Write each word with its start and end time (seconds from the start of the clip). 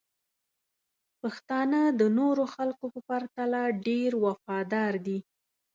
پښتانه 1.21 1.81
د 1.99 2.01
نورو 2.17 2.43
خلکو 2.55 2.85
په 2.93 2.99
پرتله 3.09 3.61
ډیر 3.87 4.11
وفادار 4.25 4.93
دي. 5.05 5.19